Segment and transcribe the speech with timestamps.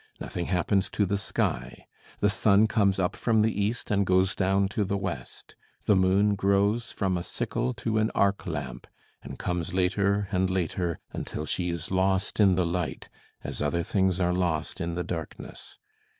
[0.19, 1.85] Nothing happens to the sky.
[2.21, 5.55] The sun comes up from the east and goes down to the west.
[5.85, 8.87] The moon grows from a sickle to an arc lamp,
[9.21, 13.09] and comes later and later until she is lost in the light
[13.43, 15.77] as other things are lost in the darkness.